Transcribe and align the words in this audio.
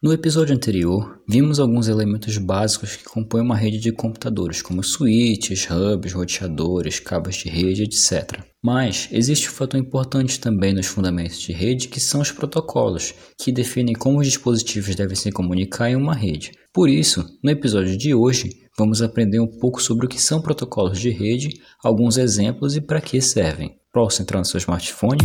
No 0.00 0.12
episódio 0.12 0.54
anterior, 0.54 1.20
vimos 1.28 1.58
alguns 1.58 1.88
elementos 1.88 2.38
básicos 2.38 2.94
que 2.94 3.02
compõem 3.02 3.42
uma 3.42 3.56
rede 3.56 3.80
de 3.80 3.90
computadores, 3.90 4.62
como 4.62 4.80
switches, 4.80 5.66
hubs, 5.68 6.12
roteadores, 6.12 7.00
cabos 7.00 7.34
de 7.34 7.48
rede, 7.48 7.82
etc. 7.82 8.40
Mas 8.62 9.08
existe 9.10 9.48
um 9.48 9.52
fator 9.52 9.80
importante 9.80 10.38
também 10.38 10.72
nos 10.72 10.86
fundamentos 10.86 11.40
de 11.40 11.52
rede, 11.52 11.88
que 11.88 11.98
são 11.98 12.20
os 12.20 12.30
protocolos, 12.30 13.12
que 13.36 13.50
definem 13.50 13.92
como 13.92 14.20
os 14.20 14.26
dispositivos 14.28 14.94
devem 14.94 15.16
se 15.16 15.32
comunicar 15.32 15.90
em 15.90 15.96
uma 15.96 16.14
rede. 16.14 16.52
Por 16.72 16.88
isso, 16.88 17.24
no 17.42 17.50
episódio 17.50 17.98
de 17.98 18.14
hoje, 18.14 18.50
vamos 18.78 19.02
aprender 19.02 19.40
um 19.40 19.50
pouco 19.58 19.82
sobre 19.82 20.06
o 20.06 20.08
que 20.08 20.22
são 20.22 20.40
protocolos 20.40 21.00
de 21.00 21.10
rede, 21.10 21.48
alguns 21.82 22.18
exemplos 22.18 22.76
e 22.76 22.80
para 22.80 23.00
que 23.00 23.20
servem. 23.20 23.74
Posso 23.92 24.22
entrar 24.22 24.38
no 24.38 24.44
seu 24.44 24.58
smartphone? 24.58 25.18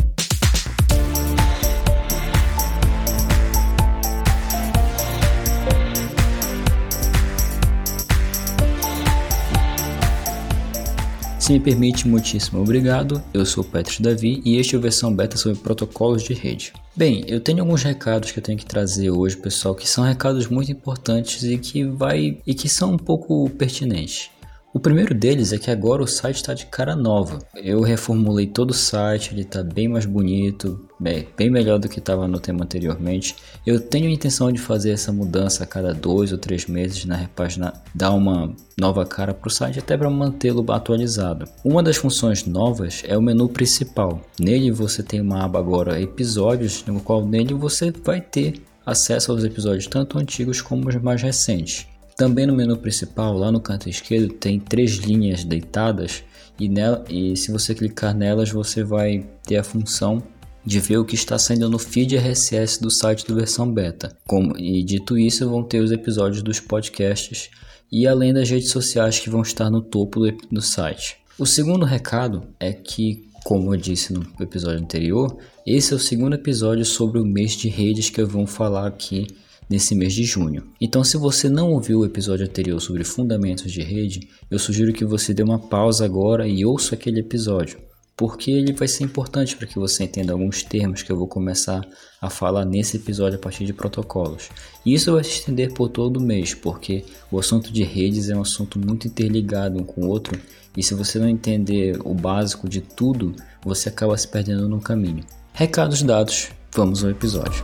Se 11.44 11.52
me 11.52 11.60
permite, 11.60 12.08
muitíssimo 12.08 12.62
obrigado. 12.62 13.22
Eu 13.34 13.46
sou 13.46 13.66
o 13.66 13.68
Petros 13.68 14.00
Davi 14.00 14.42
e 14.46 14.56
este 14.56 14.78
é 14.78 14.80
a 14.80 14.82
versão 14.82 15.14
beta 15.14 15.36
sobre 15.36 15.60
protocolos 15.60 16.24
de 16.24 16.34
rede. 16.34 16.72
Bem, 16.96 17.26
eu 17.28 17.42
tenho 17.42 17.60
alguns 17.60 17.84
recados 17.84 18.32
que 18.32 18.40
eu 18.40 18.44
tenho 18.44 18.58
que 18.58 18.66
trazer 18.66 19.12
hoje, 19.12 19.36
pessoal, 19.36 19.76
que 19.76 19.86
são 19.86 20.06
recados 20.06 20.48
muito 20.48 20.72
importantes 20.72 21.44
e 21.44 21.58
que 21.58 21.84
vai 21.84 22.38
e 22.48 22.54
que 22.54 22.70
são 22.70 22.94
um 22.94 22.98
pouco 22.98 23.50
pertinentes. 23.50 24.30
O 24.74 24.80
primeiro 24.80 25.14
deles 25.14 25.54
é 25.54 25.60
que 25.60 25.70
agora 25.70 26.02
o 26.02 26.08
site 26.08 26.38
está 26.38 26.52
de 26.52 26.66
cara 26.66 26.96
nova. 26.96 27.38
Eu 27.54 27.82
reformulei 27.82 28.48
todo 28.48 28.72
o 28.72 28.74
site, 28.74 29.32
ele 29.32 29.44
está 29.44 29.62
bem 29.62 29.88
mais 29.88 30.08
bonito, 30.08 30.90
bem, 31.00 31.28
bem 31.38 31.48
melhor 31.48 31.78
do 31.78 31.88
que 31.88 32.00
estava 32.00 32.28
no 32.28 32.40
tema 32.40 32.64
anteriormente. 32.64 33.36
Eu 33.68 33.80
tenho 33.80 34.08
a 34.08 34.12
intenção 34.12 34.52
de 34.52 34.60
fazer 34.60 34.90
essa 34.90 35.14
mudança 35.14 35.64
a 35.64 35.68
cada 35.68 35.94
dois 35.94 36.32
ou 36.32 36.40
três 36.40 36.66
meses 36.66 37.06
na 37.06 37.16
repágina, 37.16 37.72
dar 37.94 38.14
uma 38.14 38.52
nova 38.76 39.06
cara 39.06 39.32
para 39.32 39.48
o 39.48 39.52
site 39.52 39.78
até 39.78 39.96
para 39.96 40.10
mantê-lo 40.10 40.66
atualizado. 40.72 41.48
Uma 41.64 41.84
das 41.84 41.98
funções 41.98 42.44
novas 42.48 43.04
é 43.06 43.16
o 43.16 43.22
menu 43.22 43.48
principal. 43.50 44.22
Nele 44.40 44.72
você 44.72 45.04
tem 45.04 45.22
uma 45.22 45.44
aba 45.44 45.60
agora 45.60 46.02
episódios, 46.02 46.84
no 46.88 47.00
qual 47.00 47.24
nele 47.24 47.54
você 47.54 47.92
vai 47.92 48.20
ter 48.20 48.60
acesso 48.84 49.32
aos 49.32 49.44
episódios 49.44 49.86
tanto 49.86 50.18
antigos 50.18 50.62
como 50.62 50.90
os 50.90 50.96
mais 50.96 51.22
recentes. 51.22 51.93
Também 52.16 52.46
no 52.46 52.56
menu 52.56 52.78
principal, 52.78 53.36
lá 53.38 53.52
no 53.52 53.60
canto 53.60 53.90
esquerdo, 53.90 54.34
tem 54.34 54.60
três 54.60 54.98
linhas 54.98 55.44
deitadas 55.44 56.24
e, 56.60 56.70
nela, 56.70 57.04
e 57.10 57.36
se 57.36 57.52
você 57.52 57.74
clicar 57.74 58.16
nelas 58.16 58.52
você 58.52 58.84
vai 58.84 59.26
ter 59.46 59.58
a 59.58 59.64
função 59.64 60.22
de 60.66 60.80
ver 60.80 60.98
o 60.98 61.06
que 61.06 61.16
está 61.16 61.38
saindo 61.38 61.70
no 61.70 61.78
feed 61.78 62.16
RSS 62.16 62.82
do 62.82 62.90
site 62.90 63.26
do 63.26 63.36
versão 63.36 63.72
beta. 63.72 64.16
Como, 64.26 64.58
e 64.58 64.84
dito 64.84 65.18
isso, 65.18 65.50
vão 65.50 65.64
ter 65.64 65.82
os 65.82 65.92
episódios 65.92 66.42
dos 66.42 66.60
podcasts 66.60 67.50
e 67.92 68.08
além 68.08 68.34
das 68.34 68.50
redes 68.50 68.72
sociais 68.72 69.20
que 69.20 69.30
vão 69.30 69.42
estar 69.42 69.70
no 69.70 69.82
topo 69.82 70.20
do, 70.20 70.32
do 70.52 70.62
site. 70.62 71.18
O 71.38 71.46
segundo 71.46 71.86
recado 71.86 72.48
é 72.60 72.72
que, 72.72 73.28
como 73.44 73.74
eu 73.74 73.78
disse 73.78 74.14
no 74.14 74.26
episódio 74.40 74.80
anterior, 74.80 75.38
esse 75.66 75.92
é 75.94 75.96
o 75.96 76.00
segundo 76.00 76.36
episódio 76.36 76.86
sobre 76.86 77.20
o 77.20 77.26
mês 77.26 77.54
de 77.54 77.68
redes 77.68 78.10
que 78.10 78.22
eu 78.22 78.28
vou 78.28 78.46
falar 78.48 78.88
aqui 78.88 79.28
nesse 79.74 79.96
mês 79.96 80.14
de 80.14 80.24
junho. 80.24 80.66
Então, 80.80 81.04
se 81.04 81.18
você 81.18 81.50
não 81.50 81.72
ouviu 81.72 82.02
o 82.02 82.06
episódio 82.06 82.46
anterior 82.46 82.80
sobre 82.80 83.04
fundamentos 83.04 83.72
de 83.72 83.82
rede, 83.82 84.30
eu 84.52 84.60
sugiro 84.60 84.94
que 84.94 85.04
você 85.04 85.34
dê 85.34 85.42
uma 85.42 85.58
pausa 85.58 86.06
agora 86.06 86.48
e 86.48 86.64
ouça 86.64 86.94
aquele 86.94 87.22
episódio, 87.22 87.80
porque 88.16 88.52
ele 88.52 88.72
vai 88.72 88.88
ser 88.88 89.04
importante 89.04 89.58
para 89.58 89.66
que 89.66 89.80
você 89.80 90.04
entenda 90.04 90.32
alguns 90.32 90.62
termos 90.62 91.02
que 91.02 91.12
eu 91.12 91.18
vou 91.18 91.28
começar 91.28 91.82
a 92.22 92.30
falar 92.30 92.66
nesse 92.66 92.98
episódio 92.98 93.40
a 93.40 93.42
partir 93.42 93.66
de 93.66 93.74
protocolos. 93.74 94.50
E 94.86 94.94
isso 94.94 95.12
vai 95.12 95.24
se 95.24 95.40
estender 95.40 95.74
por 95.74 95.90
todo 95.90 96.18
o 96.18 96.24
mês, 96.24 96.54
porque 96.54 97.04
o 97.32 97.40
assunto 97.40 97.74
de 97.74 97.82
redes 97.82 98.30
é 98.30 98.36
um 98.36 98.42
assunto 98.42 98.78
muito 98.78 99.08
interligado 99.08 99.80
um 99.80 99.84
com 99.84 100.02
o 100.02 100.08
outro, 100.08 100.40
e 100.78 100.84
se 100.84 100.94
você 100.94 101.18
não 101.18 101.28
entender 101.28 102.00
o 102.06 102.14
básico 102.14 102.70
de 102.70 102.80
tudo, 102.80 103.36
você 103.66 103.90
acaba 103.90 104.16
se 104.16 104.28
perdendo 104.28 104.70
no 104.70 104.80
caminho. 104.80 105.24
Recados 105.52 106.04
dados, 106.04 106.50
vamos 106.72 107.04
ao 107.04 107.10
episódio. 107.10 107.64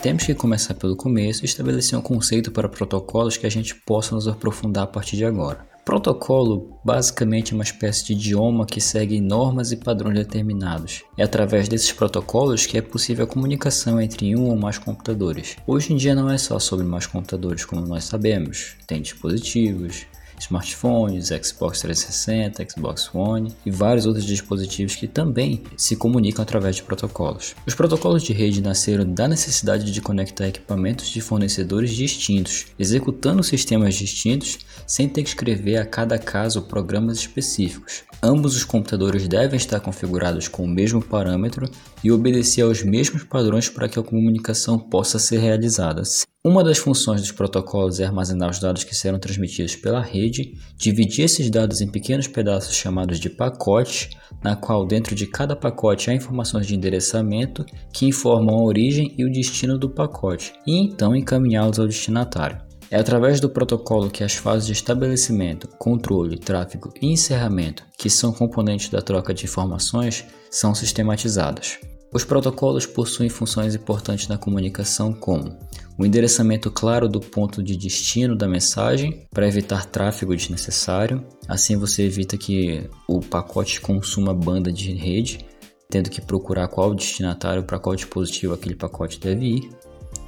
Temos 0.00 0.22
que 0.22 0.32
começar 0.32 0.74
pelo 0.74 0.94
começo 0.94 1.42
e 1.42 1.46
estabelecer 1.46 1.98
um 1.98 2.02
conceito 2.02 2.52
para 2.52 2.68
protocolos 2.68 3.36
que 3.36 3.46
a 3.46 3.50
gente 3.50 3.74
possa 3.74 4.14
nos 4.14 4.28
aprofundar 4.28 4.84
a 4.84 4.86
partir 4.86 5.16
de 5.16 5.24
agora. 5.24 5.66
Protocolo 5.84 6.78
basicamente 6.84 7.52
é 7.52 7.56
uma 7.56 7.64
espécie 7.64 8.06
de 8.06 8.12
idioma 8.12 8.64
que 8.64 8.80
segue 8.80 9.20
normas 9.20 9.72
e 9.72 9.76
padrões 9.76 10.14
determinados. 10.14 11.02
É 11.16 11.24
através 11.24 11.68
desses 11.68 11.90
protocolos 11.90 12.64
que 12.64 12.78
é 12.78 12.82
possível 12.82 13.24
a 13.24 13.28
comunicação 13.28 14.00
entre 14.00 14.36
um 14.36 14.50
ou 14.50 14.56
mais 14.56 14.78
computadores. 14.78 15.56
Hoje 15.66 15.92
em 15.92 15.96
dia 15.96 16.14
não 16.14 16.30
é 16.30 16.38
só 16.38 16.60
sobre 16.60 16.86
mais 16.86 17.06
computadores 17.06 17.64
como 17.64 17.84
nós 17.84 18.04
sabemos, 18.04 18.76
tem 18.86 19.02
dispositivos, 19.02 20.06
smartphones, 20.38 21.28
Xbox 21.28 21.80
360, 21.80 22.66
Xbox 22.70 23.10
One 23.14 23.52
e 23.64 23.70
vários 23.70 24.06
outros 24.06 24.24
dispositivos 24.24 24.94
que 24.94 25.06
também 25.06 25.62
se 25.76 25.96
comunicam 25.96 26.42
através 26.42 26.76
de 26.76 26.82
protocolos. 26.82 27.54
Os 27.66 27.74
protocolos 27.74 28.22
de 28.22 28.32
rede 28.32 28.62
nasceram 28.62 29.04
da 29.04 29.28
necessidade 29.28 29.90
de 29.90 30.00
conectar 30.00 30.48
equipamentos 30.48 31.08
de 31.08 31.20
fornecedores 31.20 31.90
distintos, 31.90 32.66
executando 32.78 33.42
sistemas 33.42 33.94
distintos 33.94 34.58
sem 34.86 35.08
ter 35.08 35.22
que 35.22 35.28
escrever 35.28 35.76
a 35.76 35.86
cada 35.86 36.18
caso 36.18 36.62
programas 36.62 37.18
específicos. 37.18 38.02
Ambos 38.22 38.56
os 38.56 38.64
computadores 38.64 39.28
devem 39.28 39.56
estar 39.56 39.78
configurados 39.78 40.48
com 40.48 40.64
o 40.64 40.68
mesmo 40.68 41.00
parâmetro 41.00 41.70
e 42.02 42.10
obedecer 42.10 42.62
aos 42.62 42.82
mesmos 42.82 43.22
padrões 43.22 43.68
para 43.68 43.88
que 43.88 43.98
a 43.98 44.02
comunicação 44.02 44.78
possa 44.78 45.18
ser 45.18 45.38
realizada. 45.38 46.02
Uma 46.46 46.62
das 46.62 46.78
funções 46.78 47.20
dos 47.20 47.32
protocolos 47.32 47.98
é 47.98 48.04
armazenar 48.04 48.48
os 48.48 48.60
dados 48.60 48.84
que 48.84 48.94
serão 48.94 49.18
transmitidos 49.18 49.74
pela 49.74 50.00
rede, 50.00 50.52
dividir 50.76 51.24
esses 51.24 51.50
dados 51.50 51.80
em 51.80 51.90
pequenos 51.90 52.28
pedaços 52.28 52.76
chamados 52.76 53.18
de 53.18 53.28
pacotes, 53.28 54.10
na 54.42 54.54
qual 54.54 54.86
dentro 54.86 55.16
de 55.16 55.26
cada 55.26 55.56
pacote 55.56 56.08
há 56.08 56.14
informações 56.14 56.64
de 56.64 56.76
endereçamento 56.76 57.66
que 57.92 58.06
informam 58.06 58.60
a 58.60 58.62
origem 58.62 59.12
e 59.18 59.24
o 59.24 59.32
destino 59.32 59.76
do 59.76 59.90
pacote, 59.90 60.52
e 60.64 60.78
então 60.78 61.14
encaminhá-los 61.16 61.80
ao 61.80 61.88
destinatário. 61.88 62.62
É 62.88 62.96
através 62.96 63.40
do 63.40 63.50
protocolo 63.50 64.08
que 64.08 64.22
as 64.22 64.34
fases 64.34 64.66
de 64.66 64.72
estabelecimento, 64.72 65.68
controle, 65.76 66.38
tráfego 66.38 66.94
e 67.02 67.12
encerramento, 67.12 67.84
que 67.98 68.08
são 68.08 68.32
componentes 68.32 68.88
da 68.90 69.02
troca 69.02 69.34
de 69.34 69.44
informações, 69.44 70.24
são 70.48 70.72
sistematizadas. 70.72 71.78
Os 72.12 72.24
protocolos 72.24 72.86
possuem 72.86 73.28
funções 73.28 73.74
importantes 73.74 74.28
na 74.28 74.38
comunicação, 74.38 75.12
como 75.12 75.56
o 75.98 76.06
endereçamento 76.06 76.70
claro 76.70 77.08
do 77.08 77.20
ponto 77.20 77.62
de 77.62 77.76
destino 77.76 78.34
da 78.34 78.48
mensagem 78.48 79.26
para 79.30 79.46
evitar 79.46 79.84
tráfego 79.84 80.34
desnecessário. 80.34 81.22
Assim 81.46 81.76
você 81.76 82.04
evita 82.04 82.38
que 82.38 82.88
o 83.06 83.20
pacote 83.20 83.80
consuma 83.80 84.32
banda 84.32 84.72
de 84.72 84.92
rede, 84.94 85.44
tendo 85.90 86.08
que 86.08 86.20
procurar 86.20 86.68
qual 86.68 86.94
destinatário 86.94 87.64
para 87.64 87.78
qual 87.78 87.94
dispositivo 87.94 88.54
aquele 88.54 88.74
pacote 88.74 89.20
deve 89.20 89.44
ir. 89.44 89.70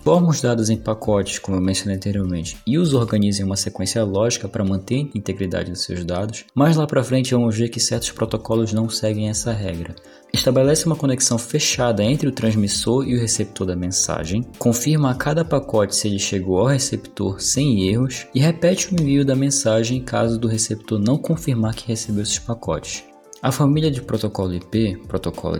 Forma 0.03 0.29
os 0.29 0.41
dados 0.41 0.71
em 0.71 0.79
pacotes, 0.79 1.39
como 1.39 1.59
eu 1.59 1.63
mencionei 1.63 1.97
anteriormente, 1.97 2.57
e 2.67 2.79
os 2.79 2.95
organiza 2.95 3.43
em 3.43 3.45
uma 3.45 3.57
sequência 3.57 4.03
lógica 4.03 4.49
para 4.49 4.65
manter 4.65 5.11
a 5.15 5.19
integridade 5.19 5.71
dos 5.71 5.85
seus 5.85 6.05
dados. 6.05 6.45
Mais 6.55 6.77
lá 6.77 6.87
para 6.87 7.05
frente 7.05 7.35
vamos 7.35 7.57
ver 7.57 7.69
que 7.69 7.79
certos 7.79 8.11
protocolos 8.11 8.73
não 8.73 8.89
seguem 8.89 9.29
essa 9.29 9.53
regra. 9.53 9.95
Estabelece 10.33 10.87
uma 10.87 10.97
conexão 10.97 11.37
fechada 11.37 12.05
entre 12.05 12.29
o 12.29 12.33
transmissor 12.33 13.05
e 13.07 13.17
o 13.17 13.21
receptor 13.21 13.67
da 13.67 13.75
mensagem, 13.75 14.43
confirma 14.59 15.11
a 15.11 15.15
cada 15.15 15.45
pacote 15.45 15.97
se 15.97 16.09
ele 16.09 16.19
chegou 16.19 16.59
ao 16.59 16.67
receptor 16.67 17.41
sem 17.41 17.89
erros 17.89 18.27
e 18.35 18.41
repete 18.41 18.95
o 18.95 19.01
envio 19.01 19.25
da 19.25 19.35
mensagem 19.35 20.03
caso 20.03 20.39
do 20.39 20.49
receptor 20.49 20.99
não 20.99 21.19
confirmar 21.19 21.75
que 21.75 21.89
recebeu 21.89 22.23
esses 22.23 22.39
pacotes. 22.39 23.05
A 23.43 23.51
família 23.51 23.91
de 23.91 24.03
protocolo 24.03 24.55
IP, 24.55 24.99
protocolo, 25.09 25.59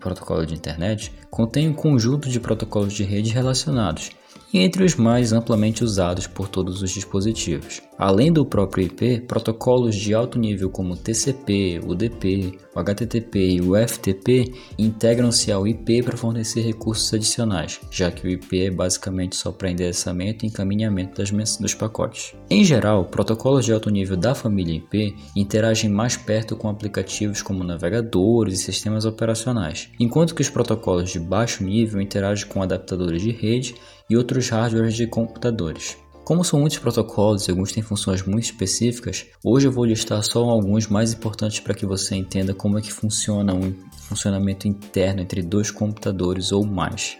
protocolo 0.00 0.46
de 0.46 0.54
internet, 0.54 1.12
contém 1.30 1.68
um 1.68 1.74
conjunto 1.74 2.28
de 2.28 2.40
protocolos 2.40 2.94
de 2.94 3.04
rede 3.04 3.30
relacionados, 3.30 4.10
e 4.52 4.60
entre 4.60 4.84
os 4.84 4.94
mais 4.94 5.32
amplamente 5.32 5.84
usados 5.84 6.26
por 6.26 6.48
todos 6.48 6.82
os 6.82 6.90
dispositivos. 6.90 7.82
Além 7.98 8.32
do 8.32 8.46
próprio 8.46 8.86
IP, 8.86 9.20
protocolos 9.26 9.94
de 9.96 10.14
alto 10.14 10.38
nível 10.38 10.70
como 10.70 10.96
TCP, 10.96 11.80
UDP, 11.84 12.58
o 12.74 12.78
HTTP 12.78 13.56
e 13.56 13.60
o 13.60 13.74
FTP 13.76 14.54
integram-se 14.78 15.50
ao 15.50 15.66
IP 15.66 16.04
para 16.04 16.16
fornecer 16.16 16.60
recursos 16.60 17.12
adicionais, 17.12 17.80
já 17.90 18.10
que 18.10 18.26
o 18.26 18.30
IP 18.30 18.66
é 18.66 18.70
basicamente 18.70 19.34
só 19.34 19.50
para 19.50 19.70
endereçamento 19.70 20.44
e 20.44 20.48
encaminhamento 20.48 21.20
dos 21.60 21.74
pacotes. 21.74 22.34
Em 22.48 22.62
geral, 22.62 23.04
protocolos 23.06 23.64
de 23.64 23.72
alto 23.72 23.90
nível 23.90 24.16
da 24.16 24.34
família 24.34 24.76
IP 24.76 25.16
interagem 25.34 25.90
mais 25.90 26.16
perto 26.16 26.54
com 26.54 26.68
aplicativos 26.68 27.42
como 27.42 27.64
navegadores 27.64 28.60
e 28.60 28.62
sistemas 28.62 29.04
operacionais, 29.04 29.90
enquanto 29.98 30.34
que 30.34 30.42
os 30.42 30.50
protocolos 30.50 31.10
de 31.10 31.18
baixo 31.18 31.64
nível 31.64 32.00
interagem 32.00 32.46
com 32.46 32.62
adaptadores 32.62 33.22
de 33.22 33.32
rede 33.32 33.74
e 34.08 34.16
outros 34.16 34.48
hardwares 34.48 34.94
de 34.94 35.06
computadores. 35.06 35.96
Como 36.24 36.44
são 36.44 36.60
muitos 36.60 36.78
protocolos 36.78 37.48
e 37.48 37.50
alguns 37.50 37.72
têm 37.72 37.82
funções 37.82 38.22
muito 38.22 38.44
específicas, 38.44 39.24
hoje 39.42 39.66
eu 39.66 39.72
vou 39.72 39.86
listar 39.86 40.22
só 40.22 40.44
alguns 40.44 40.86
mais 40.86 41.14
importantes 41.14 41.58
para 41.60 41.72
que 41.72 41.86
você 41.86 42.14
entenda 42.16 42.52
como 42.52 42.78
é 42.78 42.82
que 42.82 42.92
funciona 42.92 43.54
um 43.54 43.74
funcionamento 43.96 44.68
interno 44.68 45.22
entre 45.22 45.42
dois 45.42 45.70
computadores 45.70 46.52
ou 46.52 46.66
mais. 46.66 47.16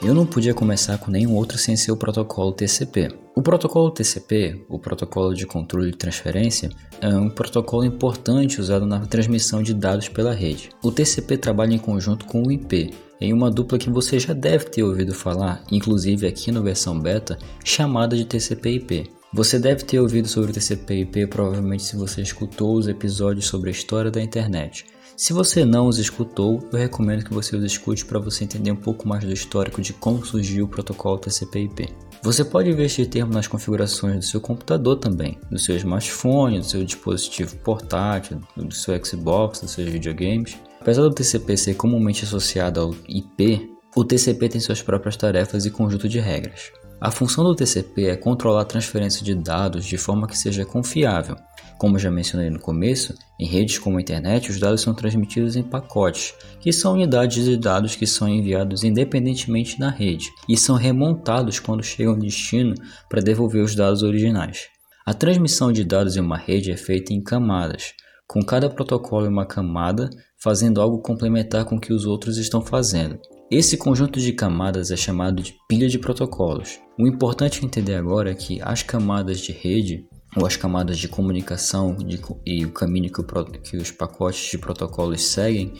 Eu 0.00 0.14
não 0.14 0.24
podia 0.24 0.54
começar 0.54 0.96
com 0.98 1.10
nenhum 1.10 1.34
outro 1.34 1.58
sem 1.58 1.76
ser 1.76 1.90
o 1.90 1.96
protocolo 1.96 2.52
TCP. 2.52 3.08
O 3.34 3.42
protocolo 3.42 3.90
TCP, 3.90 4.64
o 4.68 4.78
protocolo 4.78 5.34
de 5.34 5.44
controle 5.44 5.90
de 5.90 5.96
transferência, 5.96 6.70
é 7.00 7.08
um 7.08 7.28
protocolo 7.28 7.84
importante 7.84 8.60
usado 8.60 8.86
na 8.86 9.00
transmissão 9.00 9.60
de 9.60 9.74
dados 9.74 10.08
pela 10.08 10.32
rede. 10.32 10.70
O 10.84 10.92
TCP 10.92 11.36
trabalha 11.36 11.74
em 11.74 11.78
conjunto 11.78 12.26
com 12.26 12.44
o 12.44 12.52
IP, 12.52 12.94
em 13.20 13.32
uma 13.32 13.50
dupla 13.50 13.76
que 13.76 13.90
você 13.90 14.20
já 14.20 14.32
deve 14.32 14.66
ter 14.66 14.84
ouvido 14.84 15.12
falar, 15.12 15.64
inclusive 15.70 16.28
aqui 16.28 16.52
na 16.52 16.60
versão 16.60 16.98
beta, 16.98 17.36
chamada 17.64 18.16
de 18.16 18.24
TCP/IP. 18.24 19.10
Você 19.34 19.58
deve 19.58 19.82
ter 19.82 19.98
ouvido 19.98 20.28
sobre 20.28 20.52
o 20.52 20.54
TCP/IP 20.54 21.26
provavelmente 21.26 21.82
se 21.82 21.96
você 21.96 22.22
escutou 22.22 22.76
os 22.76 22.86
episódios 22.86 23.46
sobre 23.46 23.70
a 23.70 23.72
história 23.72 24.12
da 24.12 24.22
internet. 24.22 24.86
Se 25.18 25.32
você 25.32 25.64
não 25.64 25.88
os 25.88 25.98
escutou, 25.98 26.62
eu 26.72 26.78
recomendo 26.78 27.24
que 27.24 27.34
você 27.34 27.56
os 27.56 27.64
escute 27.64 28.04
para 28.04 28.20
você 28.20 28.44
entender 28.44 28.70
um 28.70 28.76
pouco 28.76 29.08
mais 29.08 29.24
do 29.24 29.32
histórico 29.32 29.82
de 29.82 29.92
como 29.92 30.24
surgiu 30.24 30.66
o 30.66 30.68
protocolo 30.68 31.18
TCP/IP. 31.18 31.88
Você 32.22 32.44
pode 32.44 32.72
ver 32.72 32.84
este 32.84 33.04
termo 33.04 33.32
nas 33.32 33.48
configurações 33.48 34.14
do 34.14 34.24
seu 34.24 34.40
computador 34.40 34.94
também, 34.94 35.36
do 35.50 35.58
seu 35.58 35.74
smartphone, 35.74 36.60
do 36.60 36.64
seu 36.64 36.84
dispositivo 36.84 37.56
portátil, 37.56 38.40
do 38.56 38.72
seu 38.72 38.94
Xbox, 39.04 39.60
dos 39.60 39.72
seus 39.72 39.88
videogames. 39.88 40.56
Apesar 40.80 41.02
do 41.02 41.12
TCP 41.12 41.56
ser 41.56 41.74
comumente 41.74 42.22
associado 42.22 42.80
ao 42.80 42.94
IP, 43.08 43.68
o 43.96 44.04
TCP 44.04 44.48
tem 44.50 44.60
suas 44.60 44.80
próprias 44.80 45.16
tarefas 45.16 45.66
e 45.66 45.70
conjunto 45.70 46.08
de 46.08 46.20
regras. 46.20 46.70
A 47.00 47.12
função 47.12 47.44
do 47.44 47.54
TCP 47.54 48.06
é 48.06 48.16
controlar 48.16 48.62
a 48.62 48.64
transferência 48.64 49.24
de 49.24 49.32
dados 49.32 49.86
de 49.86 49.96
forma 49.96 50.26
que 50.26 50.36
seja 50.36 50.64
confiável, 50.64 51.36
como 51.78 51.96
já 51.96 52.10
mencionei 52.10 52.50
no 52.50 52.58
começo, 52.58 53.14
em 53.38 53.46
redes 53.46 53.78
como 53.78 53.98
a 53.98 54.00
internet, 54.00 54.50
os 54.50 54.58
dados 54.58 54.80
são 54.80 54.92
transmitidos 54.92 55.54
em 55.54 55.62
pacotes, 55.62 56.34
que 56.60 56.72
são 56.72 56.94
unidades 56.94 57.44
de 57.44 57.56
dados 57.56 57.94
que 57.94 58.04
são 58.04 58.28
enviados 58.28 58.82
independentemente 58.82 59.78
na 59.78 59.90
rede 59.90 60.28
e 60.48 60.56
são 60.56 60.74
remontados 60.74 61.60
quando 61.60 61.84
chegam 61.84 62.14
ao 62.14 62.18
destino 62.18 62.74
para 63.08 63.22
devolver 63.22 63.62
os 63.62 63.76
dados 63.76 64.02
originais. 64.02 64.66
A 65.06 65.14
transmissão 65.14 65.70
de 65.70 65.84
dados 65.84 66.16
em 66.16 66.20
uma 66.20 66.36
rede 66.36 66.72
é 66.72 66.76
feita 66.76 67.12
em 67.14 67.22
camadas, 67.22 67.94
com 68.28 68.42
cada 68.42 68.68
protocolo 68.68 69.26
em 69.26 69.30
uma 69.30 69.46
camada 69.46 70.10
fazendo 70.36 70.80
algo 70.80 71.00
complementar 71.00 71.64
com 71.64 71.76
o 71.76 71.80
que 71.80 71.92
os 71.92 72.04
outros 72.04 72.36
estão 72.36 72.60
fazendo. 72.60 73.18
Esse 73.50 73.78
conjunto 73.78 74.20
de 74.20 74.34
camadas 74.34 74.90
é 74.90 74.96
chamado 74.96 75.42
de 75.42 75.56
pilha 75.66 75.88
de 75.88 75.98
protocolos. 75.98 76.78
O 76.98 77.06
importante 77.06 77.64
entender 77.64 77.94
agora 77.94 78.30
é 78.30 78.34
que 78.34 78.60
as 78.60 78.82
camadas 78.82 79.40
de 79.40 79.52
rede 79.52 80.06
ou 80.36 80.46
as 80.46 80.54
camadas 80.54 80.98
de 80.98 81.08
comunicação 81.08 81.96
de, 81.96 82.20
e 82.44 82.66
o 82.66 82.70
caminho 82.70 83.10
que, 83.10 83.20
o, 83.22 83.24
que 83.24 83.76
os 83.78 83.90
pacotes 83.90 84.50
de 84.50 84.58
protocolos 84.58 85.22
seguem 85.22 85.72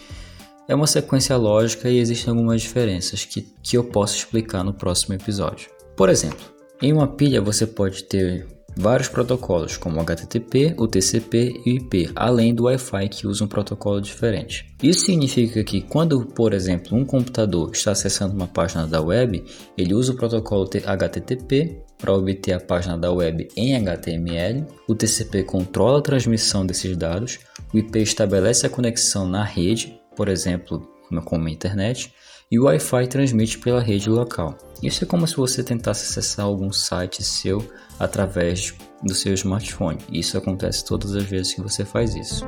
é 0.66 0.74
uma 0.74 0.86
sequência 0.86 1.36
lógica 1.36 1.90
e 1.90 1.98
existem 1.98 2.30
algumas 2.30 2.62
diferenças 2.62 3.26
que, 3.26 3.42
que 3.62 3.76
eu 3.76 3.84
posso 3.84 4.16
explicar 4.16 4.64
no 4.64 4.72
próximo 4.72 5.14
episódio. 5.14 5.68
Por 5.94 6.08
exemplo, 6.08 6.40
em 6.80 6.92
uma 6.92 7.06
pilha 7.06 7.42
você 7.42 7.66
pode 7.66 8.04
ter 8.04 8.46
vários 8.78 9.08
protocolos, 9.08 9.76
como 9.76 9.96
o 9.96 10.00
HTTP, 10.00 10.74
o 10.78 10.86
TCP 10.86 11.60
e 11.66 11.72
o 11.72 11.76
IP, 11.76 12.10
além 12.14 12.54
do 12.54 12.64
Wi-Fi 12.64 13.08
que 13.08 13.26
usa 13.26 13.44
um 13.44 13.48
protocolo 13.48 14.00
diferente. 14.00 14.72
Isso 14.80 15.06
significa 15.06 15.64
que 15.64 15.80
quando, 15.80 16.24
por 16.24 16.54
exemplo, 16.54 16.96
um 16.96 17.04
computador 17.04 17.72
está 17.72 17.90
acessando 17.90 18.34
uma 18.34 18.46
página 18.46 18.86
da 18.86 19.02
web, 19.02 19.44
ele 19.76 19.94
usa 19.94 20.12
o 20.12 20.16
protocolo 20.16 20.70
HTTP 20.86 21.82
para 21.98 22.14
obter 22.14 22.52
a 22.52 22.60
página 22.60 22.96
da 22.96 23.10
web 23.10 23.48
em 23.56 23.74
HTML, 23.74 24.64
o 24.86 24.94
TCP 24.94 25.42
controla 25.42 25.98
a 25.98 26.02
transmissão 26.02 26.64
desses 26.64 26.96
dados, 26.96 27.40
o 27.74 27.78
IP 27.78 27.98
estabelece 27.98 28.64
a 28.64 28.70
conexão 28.70 29.28
na 29.28 29.42
rede, 29.42 30.00
por 30.14 30.28
exemplo, 30.28 30.88
como 31.24 31.48
a 31.48 31.50
internet, 31.50 32.12
e 32.50 32.58
o 32.60 32.64
Wi-Fi 32.64 33.08
transmite 33.08 33.58
pela 33.58 33.82
rede 33.82 34.08
local. 34.08 34.56
Isso 34.82 35.02
é 35.02 35.06
como 35.06 35.26
se 35.26 35.36
você 35.36 35.62
tentasse 35.62 36.04
acessar 36.04 36.46
algum 36.46 36.72
site 36.72 37.22
seu 37.22 37.68
através 37.98 38.74
do 39.02 39.12
seu 39.14 39.34
smartphone. 39.34 39.98
Isso 40.10 40.38
acontece 40.38 40.84
todas 40.84 41.14
as 41.14 41.24
vezes 41.24 41.54
que 41.54 41.60
você 41.60 41.84
faz 41.84 42.14
isso. 42.14 42.44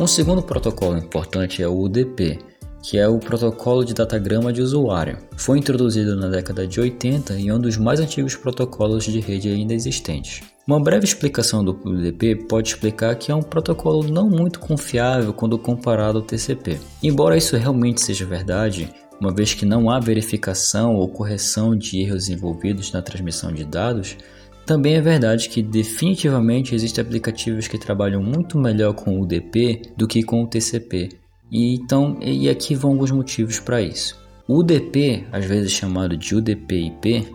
Um 0.00 0.06
segundo 0.06 0.42
protocolo 0.42 0.96
importante 0.96 1.62
é 1.62 1.68
o 1.68 1.78
UDP, 1.78 2.38
que 2.82 2.98
é 2.98 3.08
o 3.08 3.18
protocolo 3.18 3.84
de 3.84 3.94
datagrama 3.94 4.52
de 4.52 4.62
usuário. 4.62 5.18
Foi 5.36 5.58
introduzido 5.58 6.16
na 6.16 6.28
década 6.28 6.66
de 6.66 6.80
80 6.80 7.34
e 7.34 7.48
é 7.48 7.54
um 7.54 7.58
dos 7.58 7.76
mais 7.76 8.00
antigos 8.00 8.36
protocolos 8.36 9.04
de 9.04 9.20
rede 9.20 9.48
ainda 9.48 9.74
existentes. 9.74 10.42
Uma 10.66 10.80
breve 10.80 11.04
explicação 11.04 11.64
do 11.64 11.72
UDP 11.84 12.46
pode 12.48 12.68
explicar 12.68 13.14
que 13.16 13.32
é 13.32 13.34
um 13.34 13.42
protocolo 13.42 14.04
não 14.04 14.28
muito 14.28 14.60
confiável 14.60 15.32
quando 15.32 15.58
comparado 15.58 16.18
ao 16.18 16.24
TCP. 16.24 16.78
Embora 17.02 17.36
isso 17.36 17.56
realmente 17.56 18.00
seja 18.00 18.24
verdade, 18.24 18.88
uma 19.20 19.34
vez 19.34 19.52
que 19.52 19.66
não 19.66 19.90
há 19.90 20.00
verificação 20.00 20.94
ou 20.94 21.08
correção 21.08 21.76
de 21.76 22.00
erros 22.00 22.28
envolvidos 22.28 22.92
na 22.92 23.02
transmissão 23.02 23.52
de 23.52 23.64
dados, 23.64 24.16
também 24.64 24.94
é 24.94 25.00
verdade 25.00 25.48
que 25.48 25.62
definitivamente 25.62 26.74
existem 26.74 27.02
aplicativos 27.02 27.66
que 27.66 27.76
trabalham 27.76 28.22
muito 28.22 28.56
melhor 28.56 28.94
com 28.94 29.18
o 29.18 29.22
UDP 29.22 29.82
do 29.96 30.06
que 30.06 30.22
com 30.22 30.44
o 30.44 30.46
TCP. 30.46 31.19
E 31.50 31.74
então, 31.74 32.16
e 32.20 32.48
aqui 32.48 32.74
vão 32.74 32.92
alguns 32.92 33.10
motivos 33.10 33.58
para 33.58 33.82
isso. 33.82 34.18
O 34.46 34.58
UDP, 34.58 35.26
às 35.32 35.44
vezes 35.44 35.72
chamado 35.72 36.16
de 36.16 36.34
UDP/IP, 36.34 37.28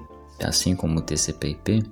assim 0.43 0.75
como 0.75 1.01
TCP/IP, 1.01 1.83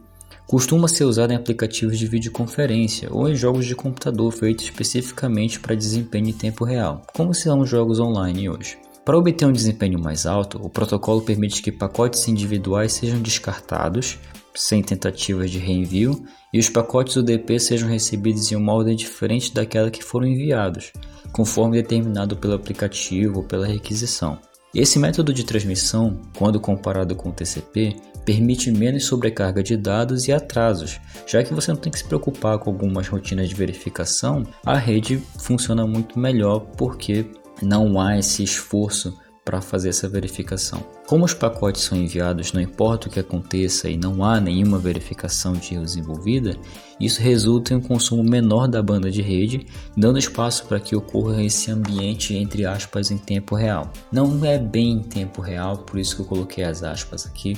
costuma 0.48 0.88
ser 0.88 1.06
usado 1.06 1.32
em 1.32 1.36
aplicativos 1.36 1.98
de 1.98 2.08
videoconferência 2.08 3.10
ou 3.12 3.28
em 3.28 3.36
jogos 3.36 3.66
de 3.66 3.76
computador 3.76 4.32
feitos 4.32 4.66
especificamente 4.66 5.60
para 5.60 5.76
desempenho 5.76 6.30
em 6.30 6.34
tempo 6.34 6.64
real, 6.66 7.02
como 7.14 7.34
são 7.34 7.60
os 7.60 7.70
jogos 7.70 8.00
online 8.00 8.50
hoje. 8.50 8.78
Para 9.06 9.18
obter 9.18 9.46
um 9.46 9.52
desempenho 9.52 10.00
mais 10.00 10.26
alto, 10.26 10.58
o 10.64 10.70
protocolo 10.70 11.22
permite 11.22 11.62
que 11.62 11.72
pacotes 11.72 12.28
individuais 12.28 12.94
sejam 12.94 13.22
descartados 13.22 14.18
sem 14.56 14.82
tentativas 14.82 15.50
de 15.50 15.58
reenvio 15.58 16.24
e 16.54 16.60
os 16.60 16.70
pacotes 16.70 17.16
UDP 17.16 17.60
sejam 17.60 17.90
recebidos 17.90 18.52
em 18.52 18.56
uma 18.56 18.74
ordem 18.74 18.96
diferente 18.96 19.54
daquela 19.54 19.90
que 19.90 20.04
foram 20.04 20.28
enviados, 20.28 20.92
conforme 21.32 21.82
determinado 21.82 22.38
pelo 22.38 22.54
aplicativo 22.54 23.40
ou 23.40 23.44
pela 23.44 23.66
requisição. 23.66 24.38
Esse 24.74 24.98
método 24.98 25.34
de 25.34 25.44
transmissão, 25.44 26.20
quando 26.36 26.60
comparado 26.60 27.16
com 27.16 27.30
o 27.30 27.34
TCP, 27.34 27.96
permite 28.26 28.72
menos 28.72 29.06
sobrecarga 29.06 29.62
de 29.62 29.78
dados 29.78 30.28
e 30.28 30.32
atrasos, 30.32 31.00
já 31.28 31.44
que 31.44 31.54
você 31.54 31.72
não 31.72 31.80
tem 31.80 31.92
que 31.92 32.00
se 32.00 32.06
preocupar 32.06 32.58
com 32.58 32.72
algumas 32.72 33.08
rotinas 33.08 33.50
de 33.50 33.56
verificação, 33.56 34.44
a 34.66 34.78
rede 34.78 35.22
funciona 35.38 35.86
muito 35.86 36.18
melhor 36.18 36.60
porque 36.78 37.26
não 37.62 38.00
há 38.00 38.18
esse 38.18 38.44
esforço 38.44 39.18
para 39.44 39.62
fazer 39.62 39.90
essa 39.90 40.08
verificação. 40.08 40.84
Como 41.06 41.26
os 41.26 41.34
pacotes 41.34 41.84
são 41.84 41.98
enviados, 41.98 42.54
não 42.54 42.62
importa 42.62 43.08
o 43.08 43.12
que 43.12 43.20
aconteça 43.20 43.90
e 43.90 43.98
não 43.98 44.24
há 44.24 44.40
nenhuma 44.40 44.80
verificação 44.80 45.54
de 45.54 45.74
erros 45.76 45.98
envolvida, 45.98 46.58
isso 47.00 47.22
resulta 47.22 47.74
em 47.74 47.78
um 47.78 47.82
consumo 47.82 48.24
menor 48.24 48.68
da 48.68 48.82
banda 48.82 49.12
de 49.12 49.22
rede, 49.22 49.68
dando 49.98 50.18
espaço 50.18 50.66
para 50.66 50.80
que 50.80 50.96
ocorra 50.96 51.44
esse 51.44 51.70
ambiente 51.70 52.36
entre 52.36 52.66
aspas 52.66 53.12
em 53.12 53.18
tempo 53.18 53.56
real. 53.56 53.92
Não 54.12 54.44
é 54.46 54.58
bem 54.58 54.94
em 54.94 55.04
tempo 55.04 55.42
real, 55.42 55.80
por 55.80 56.00
isso 56.00 56.16
que 56.16 56.22
eu 56.22 56.26
coloquei 56.26 56.64
as 56.64 56.82
aspas 56.84 57.26
aqui, 57.26 57.58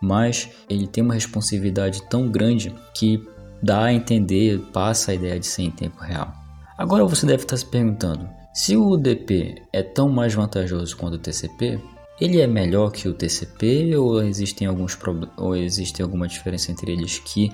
mas 0.00 0.48
ele 0.68 0.86
tem 0.86 1.02
uma 1.02 1.14
responsividade 1.14 2.02
tão 2.08 2.28
grande 2.28 2.74
que 2.94 3.26
dá 3.62 3.84
a 3.84 3.92
entender, 3.92 4.60
passa 4.72 5.10
a 5.10 5.14
ideia 5.14 5.40
de 5.40 5.46
ser 5.46 5.62
em 5.62 5.70
tempo 5.70 6.00
real. 6.02 6.32
Agora 6.76 7.04
você 7.04 7.24
deve 7.24 7.44
estar 7.44 7.56
se 7.56 7.66
perguntando: 7.66 8.28
se 8.54 8.76
o 8.76 8.88
UDP 8.88 9.62
é 9.72 9.82
tão 9.82 10.08
mais 10.08 10.32
vantajoso 10.32 10.96
quanto 10.96 11.14
o 11.14 11.18
TCP, 11.18 11.80
ele 12.20 12.40
é 12.40 12.46
melhor 12.46 12.92
que 12.92 13.08
o 13.08 13.12
TCP 13.12 13.96
ou 13.96 14.22
existem 14.22 14.68
alguns 14.68 14.96
ou 15.36 15.56
existe 15.56 16.00
alguma 16.00 16.28
diferença 16.28 16.70
entre 16.70 16.92
eles 16.92 17.18
que 17.18 17.50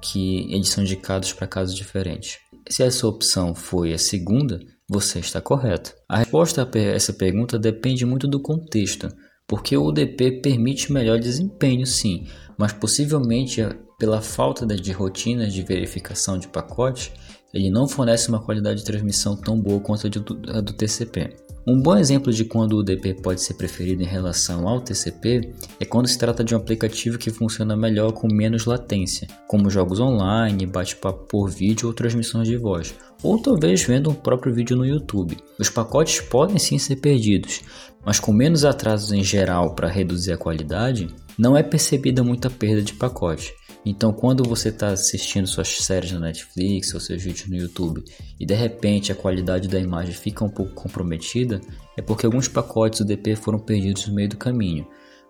que 0.00 0.46
eles 0.54 0.68
são 0.68 0.84
indicados 0.84 1.32
para 1.32 1.48
casos 1.48 1.74
diferentes? 1.74 2.38
Se 2.68 2.82
essa 2.82 3.08
opção 3.08 3.54
foi 3.54 3.92
a 3.92 3.98
segunda, 3.98 4.60
você 4.88 5.18
está 5.18 5.40
correto. 5.40 5.92
A 6.08 6.18
resposta 6.18 6.62
a 6.62 6.78
essa 6.78 7.12
pergunta 7.12 7.58
depende 7.58 8.06
muito 8.06 8.28
do 8.28 8.40
contexto, 8.40 9.08
porque 9.48 9.76
o 9.76 9.84
UDP 9.86 10.40
permite 10.40 10.92
melhor 10.92 11.18
desempenho, 11.18 11.84
sim, 11.84 12.26
mas 12.56 12.72
possivelmente 12.72 13.60
pela 13.98 14.22
falta 14.22 14.64
de 14.64 14.92
rotinas 14.92 15.52
de 15.52 15.62
verificação 15.62 16.38
de 16.38 16.48
pacotes, 16.48 17.10
ele 17.52 17.70
não 17.70 17.88
fornece 17.88 18.28
uma 18.28 18.40
qualidade 18.40 18.80
de 18.80 18.84
transmissão 18.84 19.36
tão 19.36 19.60
boa 19.60 19.80
quanto 19.80 20.06
a 20.06 20.10
do, 20.10 20.40
a 20.48 20.60
do 20.60 20.72
TCP. 20.72 21.34
Um 21.66 21.80
bom 21.80 21.96
exemplo 21.96 22.32
de 22.32 22.44
quando 22.44 22.72
o 22.72 22.78
UDP 22.78 23.14
pode 23.14 23.42
ser 23.42 23.54
preferido 23.54 24.02
em 24.02 24.06
relação 24.06 24.66
ao 24.66 24.80
TCP 24.80 25.52
é 25.78 25.84
quando 25.84 26.08
se 26.08 26.18
trata 26.18 26.42
de 26.42 26.54
um 26.54 26.58
aplicativo 26.58 27.18
que 27.18 27.30
funciona 27.30 27.76
melhor 27.76 28.12
com 28.12 28.26
menos 28.32 28.64
latência, 28.64 29.28
como 29.46 29.68
jogos 29.68 30.00
online, 30.00 30.64
bate-papo 30.64 31.26
por 31.26 31.50
vídeo 31.50 31.86
ou 31.86 31.94
transmissões 31.94 32.48
de 32.48 32.56
voz, 32.56 32.94
ou 33.22 33.40
talvez 33.40 33.82
vendo 33.82 34.08
um 34.08 34.14
próprio 34.14 34.54
vídeo 34.54 34.74
no 34.74 34.86
YouTube. 34.86 35.36
Os 35.58 35.68
pacotes 35.68 36.20
podem 36.20 36.58
sim 36.58 36.78
ser 36.78 36.96
perdidos, 36.96 37.60
mas 38.04 38.18
com 38.18 38.32
menos 38.32 38.64
atrasos 38.64 39.12
em 39.12 39.22
geral 39.22 39.74
para 39.74 39.88
reduzir 39.88 40.32
a 40.32 40.38
qualidade, 40.38 41.08
não 41.38 41.56
é 41.56 41.62
percebida 41.62 42.24
muita 42.24 42.48
perda 42.48 42.80
de 42.80 42.94
pacote. 42.94 43.54
Então, 43.84 44.12
quando 44.12 44.44
você 44.44 44.68
está 44.68 44.88
assistindo 44.88 45.46
suas 45.46 45.68
séries 45.68 46.12
na 46.12 46.20
Netflix 46.20 46.92
ou 46.92 47.00
seus 47.00 47.22
vídeos 47.22 47.48
no 47.48 47.56
YouTube 47.56 48.04
e 48.38 48.44
de 48.44 48.54
repente 48.54 49.10
a 49.10 49.14
qualidade 49.14 49.68
da 49.68 49.80
imagem 49.80 50.12
fica 50.12 50.44
um 50.44 50.50
pouco 50.50 50.74
comprometida, 50.74 51.60
é 51.96 52.02
porque 52.02 52.26
alguns 52.26 52.46
pacotes 52.46 53.00
UDP 53.00 53.36
foram 53.36 53.58
perdidos 53.58 54.06
no 54.06 54.14
meio 54.14 54.28
do 54.28 54.36
caminho. 54.36 54.86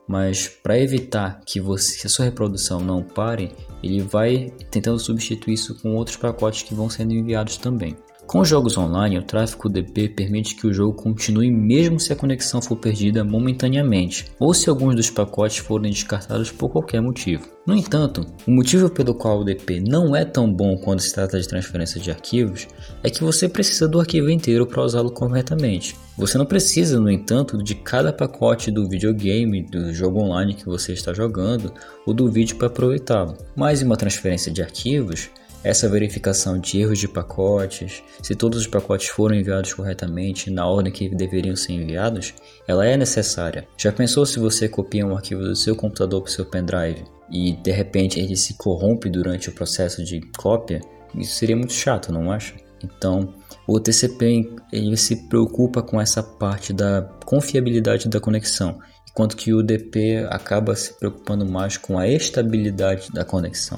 Mas 0.09 0.49
para 0.49 0.79
evitar 0.79 1.41
que, 1.47 1.61
você, 1.61 2.01
que 2.01 2.07
a 2.09 2.11
sua 2.11 2.25
reprodução 2.25 2.81
não 2.81 3.01
pare, 3.01 3.53
ele 3.81 4.03
vai 4.03 4.53
tentando 4.69 4.99
substituir 4.99 5.55
isso 5.55 5.81
com 5.81 5.95
outros 5.95 6.17
pacotes 6.17 6.63
que 6.63 6.75
vão 6.75 6.91
sendo 6.91 7.13
enviados 7.13 7.57
também. 7.57 7.97
Com 8.31 8.45
jogos 8.45 8.79
online, 8.79 9.19
o 9.19 9.25
tráfego 9.25 9.69
DP 9.69 10.11
permite 10.11 10.55
que 10.55 10.65
o 10.65 10.73
jogo 10.73 10.93
continue 10.93 11.51
mesmo 11.51 11.99
se 11.99 12.13
a 12.13 12.17
conexão 12.17 12.63
for 12.63 12.77
perdida 12.77 13.25
momentaneamente, 13.25 14.27
ou 14.39 14.55
se 14.55 14.71
alguns 14.71 14.95
dos 14.95 15.11
pacotes 15.11 15.57
forem 15.57 15.91
descartados 15.91 16.53
por 16.53 16.71
qualquer 16.71 17.03
motivo. 17.03 17.49
No 17.67 17.75
entanto, 17.75 18.25
o 18.47 18.53
motivo 18.53 18.89
pelo 18.89 19.17
qual 19.17 19.41
o 19.41 19.45
DP 19.45 19.81
não 19.81 20.15
é 20.15 20.25
tão 20.25 20.49
bom 20.49 20.77
quando 20.77 21.01
se 21.01 21.13
trata 21.13 21.41
de 21.41 21.49
transferência 21.49 22.01
de 22.01 22.09
arquivos 22.09 22.69
é 23.03 23.11
que 23.11 23.25
você 23.25 23.49
precisa 23.49 23.89
do 23.89 23.99
arquivo 23.99 24.31
inteiro 24.31 24.65
para 24.65 24.85
usá-lo 24.85 25.11
corretamente. 25.11 25.97
Você 26.17 26.39
não 26.39 26.47
precisa, 26.47 27.01
no 27.01 27.11
entanto, 27.11 27.61
de 27.61 27.75
cada 27.75 28.13
pacote 28.13 28.71
do 28.71 28.89
videogame, 28.89 29.67
do 29.67 29.93
jogo 29.93 30.21
online 30.21 30.55
que 30.55 30.67
você 30.67 30.93
está 30.93 31.13
jogando 31.13 31.73
ou 32.07 32.15
do 32.15 32.31
vídeo 32.31 32.55
para 32.55 32.69
aproveitá-lo. 32.69 33.37
Mas 33.57 33.83
em 33.83 33.87
uma 33.87 33.97
transferência 33.97 34.53
de 34.53 34.63
arquivos, 34.63 35.31
essa 35.63 35.89
verificação 35.89 36.59
de 36.59 36.81
erros 36.81 36.99
de 36.99 37.07
pacotes, 37.07 38.03
se 38.23 38.35
todos 38.35 38.61
os 38.61 38.67
pacotes 38.67 39.09
foram 39.09 39.35
enviados 39.35 39.75
corretamente 39.75 40.51
na 40.51 40.67
ordem 40.67 40.93
que 40.93 41.15
deveriam 41.15 41.55
ser 41.55 41.75
enviados, 41.75 42.35
ela 42.67 42.87
é 42.87 42.97
necessária. 42.97 43.67
Já 43.77 43.93
pensou 43.93 44.25
se 44.25 44.39
você 44.39 44.69
copia 44.69 45.07
um 45.07 45.15
arquivo 45.15 45.43
do 45.43 45.55
seu 45.55 45.77
computador 45.77 46.23
para 46.23 46.31
o 46.31 46.33
seu 46.33 46.47
pendrive 46.47 47.05
e 47.31 47.53
de 47.53 47.71
repente 47.71 48.19
ele 48.19 48.37
se 48.37 48.55
corrompe 48.55 49.11
durante 49.11 49.49
o 49.49 49.53
processo 49.53 50.03
de 50.03 50.21
cópia? 50.39 50.81
Isso 51.15 51.35
seria 51.35 51.57
muito 51.57 51.73
chato, 51.73 52.13
não 52.13 52.33
acha? 52.33 52.55
Então, 52.83 53.35
o 53.67 53.79
TCP 53.79 54.51
ele 54.73 54.97
se 54.97 55.29
preocupa 55.29 55.83
com 55.83 56.01
essa 56.01 56.23
parte 56.23 56.73
da 56.73 57.03
confiabilidade 57.25 58.09
da 58.09 58.19
conexão, 58.19 58.79
enquanto 59.11 59.37
que 59.37 59.53
o 59.53 59.63
DP 59.63 60.27
acaba 60.31 60.75
se 60.75 60.95
preocupando 60.99 61.45
mais 61.45 61.77
com 61.77 61.99
a 61.99 62.09
estabilidade 62.09 63.11
da 63.13 63.25
conexão. 63.25 63.77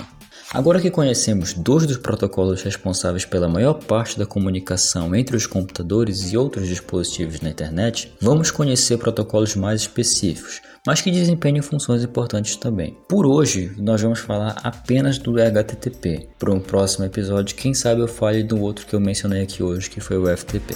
Agora 0.55 0.79
que 0.79 0.91
conhecemos 0.91 1.55
dois 1.55 1.87
dos 1.87 1.97
protocolos 1.97 2.63
responsáveis 2.63 3.25
pela 3.25 3.49
maior 3.49 3.73
parte 3.73 4.19
da 4.19 4.27
comunicação 4.27 5.15
entre 5.15 5.35
os 5.35 5.47
computadores 5.47 6.31
e 6.31 6.37
outros 6.37 6.69
dispositivos 6.69 7.41
na 7.41 7.49
internet, 7.49 8.13
vamos 8.21 8.51
conhecer 8.51 8.99
protocolos 8.99 9.57
mais 9.57 9.81
específicos, 9.81 10.61
mas 10.87 11.01
que 11.01 11.11
desempenham 11.11 11.63
funções 11.63 12.05
importantes 12.05 12.55
também. 12.57 12.99
Por 13.09 13.25
hoje, 13.25 13.73
nós 13.79 14.03
vamos 14.03 14.19
falar 14.19 14.61
apenas 14.63 15.17
do 15.17 15.41
HTTP. 15.41 16.29
Para 16.39 16.53
um 16.53 16.61
próximo 16.61 17.07
episódio, 17.07 17.57
quem 17.57 17.73
sabe 17.73 18.03
eu 18.03 18.09
fale 18.09 18.43
do 18.43 18.61
outro 18.61 18.87
que 18.87 18.95
eu 18.95 19.01
mencionei 19.01 19.43
aqui 19.43 19.63
hoje, 19.63 19.89
que 19.89 20.01
foi 20.01 20.19
o 20.19 20.37
FTP. 20.37 20.75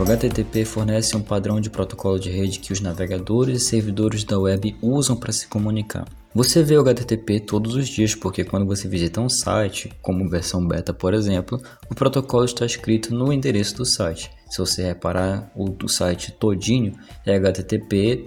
O 0.00 0.02
HTTP 0.02 0.64
fornece 0.64 1.14
um 1.14 1.20
padrão 1.20 1.60
de 1.60 1.68
protocolo 1.68 2.18
de 2.18 2.30
rede 2.30 2.58
que 2.58 2.72
os 2.72 2.80
navegadores 2.80 3.60
e 3.60 3.64
servidores 3.66 4.24
da 4.24 4.38
web 4.38 4.74
usam 4.80 5.14
para 5.14 5.30
se 5.30 5.46
comunicar. 5.46 6.08
Você 6.34 6.62
vê 6.62 6.78
o 6.78 6.80
HTTP 6.80 7.40
todos 7.40 7.74
os 7.74 7.86
dias 7.86 8.14
porque 8.14 8.42
quando 8.42 8.64
você 8.64 8.88
visita 8.88 9.20
um 9.20 9.28
site, 9.28 9.92
como 10.00 10.26
versão 10.26 10.66
beta 10.66 10.94
por 10.94 11.12
exemplo, 11.12 11.60
o 11.90 11.94
protocolo 11.94 12.46
está 12.46 12.64
escrito 12.64 13.14
no 13.14 13.30
endereço 13.30 13.76
do 13.76 13.84
site. 13.84 14.30
Se 14.48 14.56
você 14.56 14.82
reparar, 14.82 15.52
o 15.54 15.68
do 15.68 15.86
site 15.86 16.32
todinho 16.32 16.94
é 17.26 17.38
http 17.38 18.24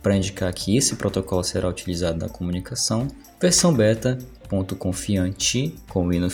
para 0.00 0.16
indicar 0.16 0.54
que 0.54 0.76
esse 0.76 0.94
protocolo 0.94 1.42
será 1.42 1.68
utilizado 1.68 2.20
na 2.20 2.28
comunicação, 2.28 3.08
versão 3.40 3.74
beta.confiante 3.74 5.74
com 5.88 6.12
i 6.12 6.20
no. 6.20 6.28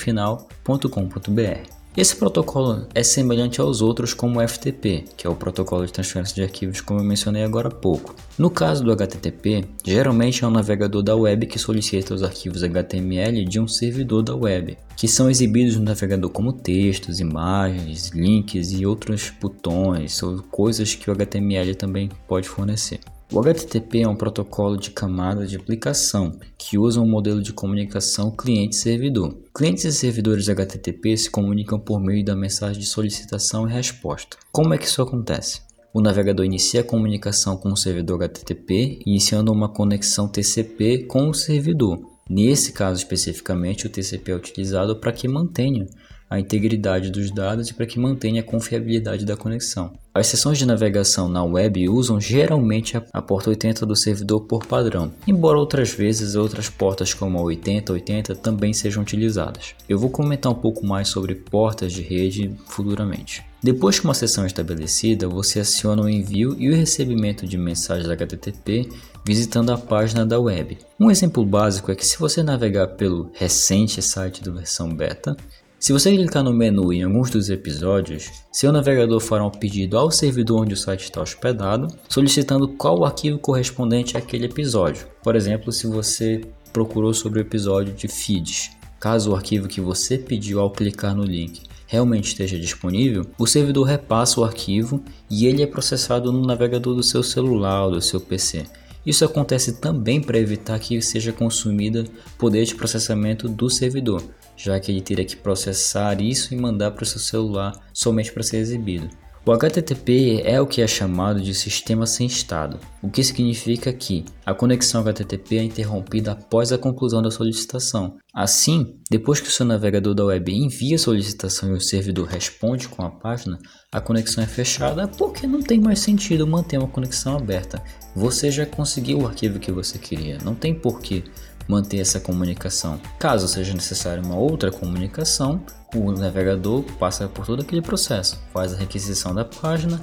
Esse 1.97 2.15
protocolo 2.15 2.87
é 2.95 3.03
semelhante 3.03 3.61
aos 3.61 3.83
outros 3.83 4.15
como 4.15 4.39
o 4.39 4.49
FTP, 4.49 5.07
que 5.17 5.27
é 5.27 5.31
o 5.31 5.35
protocolo 5.35 5.85
de 5.85 5.93
transferência 5.93 6.37
de 6.37 6.43
arquivos 6.43 6.81
como 6.81 7.01
eu 7.01 7.05
mencionei 7.05 7.43
agora 7.43 7.67
há 7.67 7.71
pouco. 7.71 8.15
No 8.39 8.49
caso 8.49 8.85
do 8.85 8.93
HTTP, 8.93 9.65
geralmente 9.85 10.45
é 10.45 10.47
um 10.47 10.53
navegador 10.53 11.03
da 11.03 11.17
web 11.17 11.47
que 11.47 11.59
solicita 11.59 12.15
os 12.15 12.23
arquivos 12.23 12.63
HTML 12.63 13.45
de 13.45 13.59
um 13.59 13.67
servidor 13.67 14.23
da 14.23 14.37
web, 14.37 14.79
que 14.97 15.09
são 15.09 15.29
exibidos 15.29 15.77
no 15.77 15.83
navegador 15.83 16.31
como 16.31 16.53
textos, 16.53 17.19
imagens, 17.19 18.11
links 18.11 18.71
e 18.71 18.87
outros 18.87 19.33
botões 19.41 20.23
ou 20.23 20.45
coisas 20.45 20.95
que 20.95 21.11
o 21.11 21.13
HTML 21.13 21.75
também 21.75 22.09
pode 22.29 22.49
fornecer. 22.49 23.01
O 23.33 23.39
HTTP 23.39 24.01
é 24.01 24.09
um 24.09 24.17
protocolo 24.17 24.77
de 24.77 24.91
camada 24.91 25.47
de 25.47 25.55
aplicação 25.55 26.37
que 26.59 26.77
usa 26.77 27.01
um 27.01 27.09
modelo 27.09 27.41
de 27.41 27.53
comunicação 27.53 28.29
cliente-servidor. 28.29 29.37
Clientes 29.55 29.85
e 29.85 29.93
servidores 29.93 30.49
HTTP 30.49 31.17
se 31.17 31.31
comunicam 31.31 31.79
por 31.79 32.01
meio 32.01 32.25
da 32.25 32.35
mensagem 32.35 32.81
de 32.81 32.89
solicitação 32.89 33.69
e 33.69 33.73
resposta. 33.73 34.37
Como 34.51 34.75
é 34.75 34.79
que 34.79 34.87
isso 34.87 35.01
acontece? 35.01 35.63
O 35.95 36.01
navegador 36.01 36.45
inicia 36.45 36.81
a 36.81 36.85
comunicação 36.85 37.57
com 37.57 37.69
o 37.69 37.77
servidor 37.77 38.21
HTTP, 38.21 38.99
iniciando 39.07 39.53
uma 39.53 39.69
conexão 39.69 40.27
TCP 40.27 41.05
com 41.05 41.29
o 41.29 41.35
servidor. 41.35 42.01
Nesse 42.29 42.73
caso 42.73 42.99
especificamente, 42.99 43.87
o 43.87 43.91
TCP 43.91 44.33
é 44.33 44.37
utilizado 44.37 44.97
para 44.97 45.13
que 45.13 45.29
mantenha 45.29 45.87
a 46.31 46.39
integridade 46.39 47.11
dos 47.11 47.33
dados 47.33 47.69
e 47.69 47.75
para 47.75 47.87
que 47.87 47.99
mantenha 47.99 48.41
a 48.41 48.45
confiabilidade 48.45 49.27
da 49.27 49.37
conexão. 49.37 49.93
As 50.15 50.29
sessões 50.29 50.59
de 50.59 50.67
navegação 50.67 51.29
na 51.29 51.43
web 51.43 51.89
usam 51.89 52.21
geralmente 52.21 52.97
a 53.13 53.23
porta 53.23 53.51
80 53.51 53.85
do 53.85 53.97
servidor 53.97 54.43
por 54.43 54.65
padrão, 54.65 55.13
embora 55.27 55.59
outras 55.59 55.91
vezes 55.91 56.35
outras 56.37 56.69
portas 56.69 57.13
como 57.13 57.39
a 57.39 57.43
8080 57.43 58.37
também 58.37 58.73
sejam 58.73 59.03
utilizadas. 59.03 59.75
Eu 59.89 59.99
vou 59.99 60.11
comentar 60.11 60.51
um 60.51 60.55
pouco 60.55 60.87
mais 60.87 61.09
sobre 61.09 61.35
portas 61.35 61.93
de 61.93 62.03
rede 62.03 62.53
futuramente. 62.67 63.45
Depois 63.63 63.99
que 63.99 64.07
uma 64.07 64.15
sessão 64.15 64.45
é 64.45 64.47
estabelecida, 64.47 65.29
você 65.29 65.61
aciona 65.61 66.03
o 66.03 66.09
envio 66.09 66.57
e 66.59 66.71
o 66.71 66.75
recebimento 66.75 67.47
de 67.47 67.59
mensagens 67.59 68.09
HTTP 68.09 68.89
visitando 69.25 69.71
a 69.71 69.79
página 69.79 70.25
da 70.25 70.41
web. 70.41 70.79
Um 70.99 71.11
exemplo 71.11 71.45
básico 71.45 71.93
é 71.93 71.95
que 71.95 72.07
se 72.07 72.19
você 72.19 72.43
navegar 72.43 72.89
pelo 72.89 73.31
recente 73.35 74.01
site 74.01 74.43
da 74.43 74.51
versão 74.51 74.95
beta, 74.95 75.37
se 75.81 75.95
você 75.95 76.15
clicar 76.15 76.45
no 76.45 76.53
menu 76.53 76.93
em 76.93 77.03
alguns 77.03 77.31
dos 77.31 77.49
episódios, 77.49 78.31
seu 78.53 78.71
navegador 78.71 79.19
fará 79.19 79.47
um 79.47 79.51
pedido 79.51 79.97
ao 79.97 80.11
servidor 80.11 80.61
onde 80.61 80.75
o 80.75 80.77
site 80.77 81.05
está 81.05 81.23
hospedado, 81.23 81.89
solicitando 82.07 82.69
qual 82.69 82.99
o 82.99 83.05
arquivo 83.07 83.39
correspondente 83.39 84.15
àquele 84.15 84.45
episódio. 84.45 85.07
Por 85.23 85.35
exemplo, 85.35 85.73
se 85.73 85.87
você 85.87 86.43
procurou 86.71 87.15
sobre 87.15 87.39
o 87.39 87.41
episódio 87.41 87.95
de 87.95 88.09
feeds, 88.09 88.73
caso 89.01 89.31
o 89.31 89.35
arquivo 89.35 89.69
que 89.69 89.81
você 89.81 90.19
pediu 90.19 90.61
ao 90.61 90.71
clicar 90.71 91.17
no 91.17 91.25
link 91.25 91.63
realmente 91.87 92.29
esteja 92.29 92.59
disponível, 92.59 93.25
o 93.39 93.47
servidor 93.47 93.85
repassa 93.85 94.39
o 94.39 94.45
arquivo 94.45 95.03
e 95.31 95.47
ele 95.47 95.63
é 95.63 95.67
processado 95.67 96.31
no 96.31 96.47
navegador 96.47 96.95
do 96.95 97.03
seu 97.03 97.23
celular 97.23 97.87
ou 97.87 97.93
do 97.93 98.03
seu 98.03 98.21
PC. 98.21 98.67
Isso 99.05 99.25
acontece 99.25 99.81
também 99.81 100.21
para 100.21 100.39
evitar 100.39 100.79
que 100.79 101.01
seja 101.01 101.33
consumida 101.33 102.05
poder 102.37 102.65
de 102.65 102.75
processamento 102.75 103.49
do 103.49 103.71
servidor, 103.71 104.23
já 104.57 104.79
que 104.79 104.93
ele 104.93 105.01
teria 105.01 105.25
que 105.25 105.37
processar 105.37 106.21
isso 106.21 106.53
e 106.53 106.57
mandar 106.57 106.91
para 106.91 107.03
o 107.03 107.07
seu 107.07 107.19
celular 107.19 107.73
somente 107.93 108.33
para 108.33 108.43
ser 108.43 108.59
exibido. 108.59 109.09
O 109.43 109.53
HTTP 109.53 110.43
é 110.45 110.61
o 110.61 110.67
que 110.67 110.83
é 110.83 110.87
chamado 110.87 111.41
de 111.41 111.55
sistema 111.55 112.05
sem 112.05 112.27
estado, 112.27 112.79
o 113.03 113.09
que 113.09 113.25
significa 113.25 113.91
que 113.91 114.27
a 114.45 114.53
conexão 114.53 115.01
HTTP 115.01 115.57
é 115.57 115.63
interrompida 115.63 116.33
após 116.33 116.71
a 116.73 116.79
conclusão 116.79 117.23
da 117.23 117.31
solicitação. 117.31 118.19
Assim, 118.35 118.97
depois 119.11 119.41
que 119.41 119.49
o 119.49 119.51
seu 119.51 119.65
navegador 119.65 120.15
da 120.15 120.27
web 120.27 120.53
envia 120.53 120.97
a 120.97 120.99
solicitação 120.99 121.71
e 121.71 121.79
o 121.79 121.81
servidor 121.81 122.29
responde 122.29 122.87
com 122.87 123.03
a 123.03 123.11
página, 123.11 123.59
a 123.91 123.99
conexão 123.99 124.45
é 124.45 124.47
fechada 124.47 125.09
porque 125.09 125.47
não 125.47 125.63
tem 125.63 125.81
mais 125.81 126.01
sentido 126.01 126.47
manter 126.47 126.77
uma 126.77 126.87
conexão 126.87 127.35
aberta. 127.35 127.83
Você 128.15 128.51
já 128.51 128.67
conseguiu 128.67 129.21
o 129.21 129.27
arquivo 129.27 129.59
que 129.59 129.73
você 129.73 129.99
queria, 129.99 130.37
não 130.45 130.55
tem 130.55 130.75
porquê 130.75 131.25
manter 131.71 132.01
essa 132.01 132.19
comunicação. 132.19 133.01
Caso 133.19 133.47
seja 133.47 133.73
necessária 133.73 134.23
uma 134.23 134.37
outra 134.37 134.71
comunicação, 134.71 135.63
o 135.95 136.11
navegador 136.13 136.83
passa 136.99 137.29
por 137.29 137.47
todo 137.47 137.63
aquele 137.63 137.81
processo, 137.81 138.39
faz 138.53 138.75
a 138.75 138.77
requisição 138.77 139.35
da 139.35 139.45
página, 139.45 140.01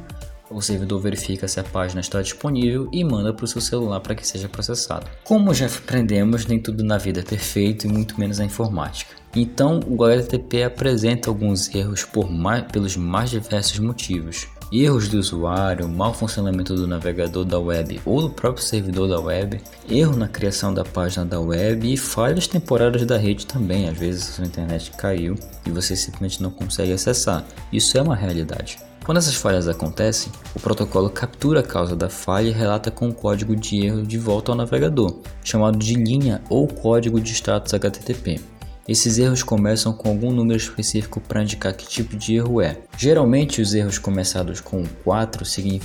O 0.50 0.62
servidor 0.62 1.01
verifica 1.01 1.45
se 1.45 1.59
a 1.59 1.63
página 1.63 2.00
está 2.00 2.21
disponível 2.21 2.88
e 2.93 3.03
manda 3.03 3.33
para 3.33 3.43
o 3.43 3.47
seu 3.47 3.59
celular 3.59 4.00
para 4.00 4.15
que 4.15 4.25
seja 4.25 4.47
processado. 4.47 5.05
Como 5.25 5.53
já 5.53 5.65
aprendemos, 5.65 6.45
nem 6.45 6.57
tudo 6.57 6.86
na 6.86 6.97
vida 6.97 7.19
é 7.19 7.24
perfeito 7.24 7.86
e 7.86 7.89
muito 7.91 8.17
menos 8.17 8.39
a 8.39 8.45
informática. 8.45 9.13
Então, 9.36 9.81
o 9.86 10.03
HTTP 10.05 10.63
apresenta 10.63 11.29
alguns 11.29 11.74
erros 11.75 12.07
mais, 12.29 12.63
pelos 12.71 12.95
mais 12.95 13.29
diversos 13.29 13.77
motivos. 13.79 14.47
Erros 14.69 15.07
do 15.07 15.17
usuário, 15.17 15.88
mau 15.88 16.13
funcionamento 16.13 16.75
do 16.75 16.86
navegador 16.86 17.45
da 17.45 17.57
web 17.57 18.01
ou 18.03 18.21
do 18.21 18.29
próprio 18.29 18.65
servidor 18.65 19.07
da 19.07 19.17
web, 19.17 19.62
erro 19.89 20.17
na 20.17 20.27
criação 20.27 20.74
da 20.74 20.83
página 20.83 21.25
da 21.25 21.39
web 21.39 21.93
e 21.93 21.95
falhas 21.95 22.47
temporárias 22.47 23.05
da 23.05 23.17
rede 23.17 23.45
também. 23.45 23.88
Às 23.88 23.97
vezes 23.97 24.27
a 24.27 24.31
sua 24.33 24.45
internet 24.45 24.91
caiu 24.97 25.36
e 25.65 25.71
você 25.71 25.95
simplesmente 25.95 26.43
não 26.43 26.51
consegue 26.51 26.91
acessar. 26.91 27.45
Isso 27.71 27.97
é 27.97 28.01
uma 28.01 28.15
realidade. 28.15 28.77
Quando 29.05 29.19
essas 29.19 29.36
falhas 29.36 29.69
acontecem, 29.69 30.33
o 30.53 30.59
protocolo 30.59 31.09
captura 31.09 31.62
a 31.62 31.63
causa 31.63 31.95
da 31.95 32.09
falha 32.09 32.50
e 32.50 32.51
relata 32.51 32.91
com 32.91 33.07
o 33.07 33.13
código 33.13 33.55
de 33.55 33.86
erro 33.86 34.03
de 34.03 34.17
volta 34.17 34.51
ao 34.51 34.57
navegador, 34.57 35.21
chamado 35.45 35.77
de 35.77 35.93
linha 35.93 36.41
ou 36.50 36.67
código 36.67 37.21
de 37.21 37.31
status 37.31 37.74
HTTP. 37.74 38.56
Esses 38.88 39.17
erros 39.17 39.44
começam 39.44 39.91
com 39.91 40.10
algum 40.10 40.32
número 40.32 40.58
específico 40.58 41.20
para 41.20 41.44
indicar 41.44 41.75
que 41.75 41.86
tipo 41.86 42.15
de 42.15 42.36
erro 42.36 42.62
é. 42.62 42.79
Geralmente, 42.98 43.62
os 43.62 43.74
erros 43.74 44.00
começados 44.00 44.62
com 44.62 44.84
4 45.03 45.44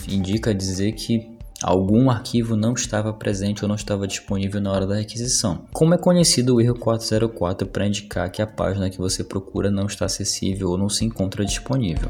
indica 0.09 0.55
dizer 0.55 0.93
que 0.93 1.33
algum 1.61 2.11
arquivo 2.11 2.55
não 2.55 2.75
estava 2.75 3.13
presente 3.13 3.65
ou 3.65 3.69
não 3.69 3.75
estava 3.75 4.07
disponível 4.07 4.61
na 4.61 4.71
hora 4.71 4.87
da 4.87 4.97
requisição. 4.97 5.65
Como 5.73 5.95
é 5.95 5.99
conhecido 5.99 6.55
o 6.55 6.61
erro 6.61 6.79
404 6.79 7.67
para 7.67 7.87
indicar 7.87 8.31
que 8.31 8.41
a 8.41 8.47
página 8.47 8.89
que 8.89 8.99
você 8.99 9.25
procura 9.25 9.71
não 9.71 9.87
está 9.87 10.07
acessível 10.07 10.71
ou 10.71 10.79
não 10.79 10.89
se 10.89 11.05
encontra 11.05 11.45
disponível. 11.45 12.09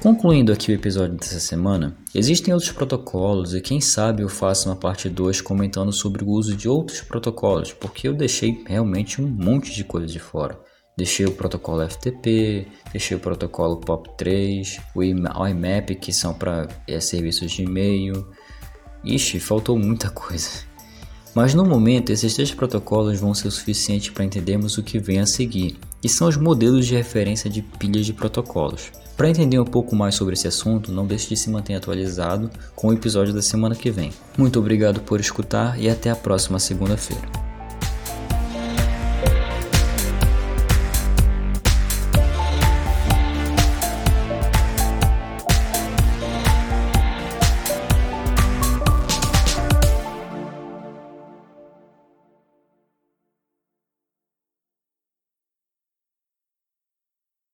Concluindo 0.00 0.52
aqui 0.52 0.70
o 0.70 0.74
episódio 0.76 1.16
dessa 1.16 1.40
semana, 1.40 1.96
existem 2.14 2.54
outros 2.54 2.70
protocolos 2.70 3.52
e 3.52 3.60
quem 3.60 3.80
sabe 3.80 4.22
eu 4.22 4.28
faça 4.28 4.68
uma 4.68 4.76
parte 4.76 5.08
2 5.08 5.40
comentando 5.40 5.92
sobre 5.92 6.22
o 6.22 6.28
uso 6.28 6.54
de 6.54 6.68
outros 6.68 7.00
protocolos, 7.00 7.72
porque 7.72 8.06
eu 8.06 8.14
deixei 8.14 8.62
realmente 8.64 9.20
um 9.20 9.26
monte 9.26 9.74
de 9.74 9.82
coisa 9.82 10.06
de 10.06 10.20
fora. 10.20 10.56
Deixei 10.96 11.26
o 11.26 11.32
protocolo 11.32 11.88
FTP, 11.88 12.68
deixei 12.92 13.16
o 13.16 13.20
protocolo 13.20 13.80
POP3, 13.80 14.80
o 14.94 15.02
IMAP 15.02 15.96
que 16.00 16.12
são 16.12 16.32
para 16.32 16.68
é, 16.86 17.00
serviços 17.00 17.50
de 17.50 17.64
e-mail. 17.64 18.24
Ixi, 19.04 19.40
faltou 19.40 19.76
muita 19.76 20.10
coisa. 20.10 20.48
Mas 21.34 21.54
no 21.54 21.64
momento, 21.64 22.10
esses 22.10 22.34
três 22.34 22.54
protocolos 22.54 23.18
vão 23.18 23.34
ser 23.34 23.48
o 23.48 23.52
suficiente 23.52 24.12
para 24.12 24.24
entendermos 24.24 24.78
o 24.78 24.82
que 24.82 25.00
vem 25.00 25.18
a 25.18 25.26
seguir, 25.26 25.76
e 26.04 26.08
são 26.08 26.28
os 26.28 26.36
modelos 26.36 26.86
de 26.86 26.94
referência 26.94 27.50
de 27.50 27.62
pilhas 27.62 28.06
de 28.06 28.12
protocolos. 28.12 28.92
Para 29.18 29.28
entender 29.28 29.58
um 29.58 29.64
pouco 29.64 29.96
mais 29.96 30.14
sobre 30.14 30.34
esse 30.34 30.46
assunto, 30.46 30.92
não 30.92 31.04
deixe 31.04 31.28
de 31.28 31.36
se 31.36 31.50
manter 31.50 31.74
atualizado 31.74 32.48
com 32.76 32.86
o 32.86 32.92
episódio 32.92 33.34
da 33.34 33.42
semana 33.42 33.74
que 33.74 33.90
vem. 33.90 34.12
Muito 34.38 34.60
obrigado 34.60 35.00
por 35.00 35.18
escutar 35.18 35.76
e 35.76 35.90
até 35.90 36.08
a 36.08 36.14
próxima 36.14 36.60
segunda-feira. 36.60 37.47